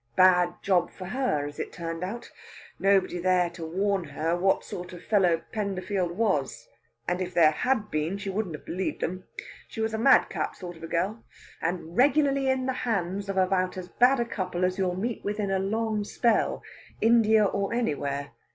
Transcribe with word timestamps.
Bad 0.15 0.55
job 0.63 0.89
for 0.89 1.05
her, 1.05 1.45
as 1.45 1.59
it 1.59 1.71
turned 1.71 2.03
out! 2.03 2.31
Nobody 2.79 3.19
there 3.19 3.51
to 3.51 3.63
warn 3.63 4.03
her 4.05 4.35
what 4.35 4.63
sort 4.63 4.93
of 4.93 5.03
fellow 5.03 5.43
Penderfield 5.53 6.13
was 6.13 6.67
and 7.07 7.21
if 7.21 7.35
there 7.35 7.51
had 7.51 7.91
been 7.91 8.17
she 8.17 8.31
wouldn't 8.31 8.55
have 8.55 8.65
believed 8.65 9.03
'em. 9.03 9.25
She 9.67 9.79
was 9.79 9.93
a 9.93 9.99
madcap 9.99 10.55
sort 10.55 10.75
of 10.75 10.81
a 10.81 10.87
girl, 10.87 11.23
and 11.61 11.95
regularly 11.95 12.49
in 12.49 12.65
the 12.65 12.73
hands 12.73 13.29
of 13.29 13.37
about 13.37 13.77
as 13.77 13.89
bad 13.89 14.19
a 14.19 14.25
couple 14.25 14.65
as 14.65 14.79
you'll 14.79 14.95
meet 14.95 15.23
with 15.23 15.39
in 15.39 15.51
a 15.51 15.59
long 15.59 16.03
spell 16.03 16.63
India 16.99 17.45
or 17.45 17.71
anywhere! 17.71 18.31